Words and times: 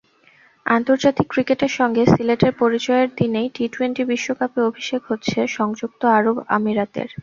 আন্তর্জাতিক 0.65 1.27
ক্রিকেটের 1.29 1.71
সঙ্গে 1.79 2.03
সিলেটের 2.07 2.53
পরিচয়ের 2.61 3.09
দিনেই 3.17 3.47
টি-টোয়েন্টি 3.55 4.03
বিশ্বকাপে 4.05 4.59
অভিষেক 4.69 5.01
হচ্ছে 5.09 5.37
সংযুক্ত 5.57 6.01
আরব 6.17 6.35
আমিরাতের। 6.57 7.09